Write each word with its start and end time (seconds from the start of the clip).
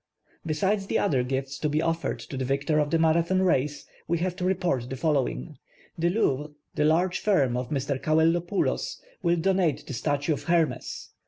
Besides 0.47 0.87
the 0.87 0.97
other 0.97 1.21
gifts 1.21 1.59
to 1.59 1.69
be 1.69 1.79
offered 1.79 2.17
to 2.21 2.35
the 2.35 2.43
victor 2.43 2.79
of 2.79 2.89
the 2.89 2.97
Mara 2.97 3.21
thon 3.21 3.43
race 3.43 3.85
we 4.07 4.17
have 4.17 4.35
to 4.37 4.43
report 4.43 4.89
the 4.89 4.95
following: 4.95 5.59
The 5.95 6.09
"Louvre," 6.09 6.53
the 6.73 6.85
large 6.85 7.19
firm 7.19 7.55
of 7.55 7.69
Mr. 7.69 8.01
Cauellopoulos, 8.01 8.99
will 9.21 9.35
do 9.35 9.53
nate 9.53 9.85
the 9.85 9.93
statue 9.93 10.33
of 10.33 10.45
Hermes. 10.45 11.09